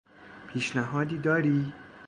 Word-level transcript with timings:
پیشنهادی 0.47 1.17
داری؟ 1.17 1.73